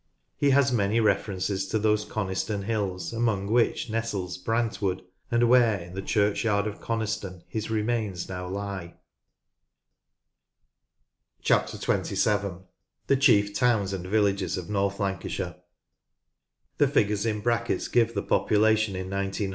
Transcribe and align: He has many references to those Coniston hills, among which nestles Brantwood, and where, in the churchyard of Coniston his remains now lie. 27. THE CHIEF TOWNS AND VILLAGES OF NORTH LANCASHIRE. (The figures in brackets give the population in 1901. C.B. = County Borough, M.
He 0.35 0.49
has 0.49 0.71
many 0.71 0.99
references 0.99 1.67
to 1.67 1.77
those 1.77 2.05
Coniston 2.05 2.63
hills, 2.63 3.13
among 3.13 3.45
which 3.45 3.87
nestles 3.87 4.35
Brantwood, 4.39 5.03
and 5.29 5.47
where, 5.47 5.77
in 5.77 5.93
the 5.93 6.01
churchyard 6.01 6.65
of 6.65 6.81
Coniston 6.81 7.43
his 7.47 7.69
remains 7.69 8.27
now 8.27 8.47
lie. 8.47 8.95
27. 11.45 12.63
THE 13.05 13.15
CHIEF 13.15 13.53
TOWNS 13.53 13.93
AND 13.93 14.07
VILLAGES 14.07 14.57
OF 14.57 14.71
NORTH 14.71 14.99
LANCASHIRE. 14.99 15.55
(The 16.79 16.87
figures 16.87 17.27
in 17.27 17.41
brackets 17.41 17.87
give 17.87 18.15
the 18.15 18.23
population 18.23 18.95
in 18.95 19.01
1901. 19.01 19.05
C.B. 19.05 19.19
= 19.19 19.21
County 19.21 19.45
Borough, 19.45 19.49
M. 19.49 19.49